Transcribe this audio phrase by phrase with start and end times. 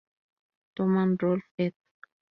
[0.75, 1.73] Toman, Rolf, ed.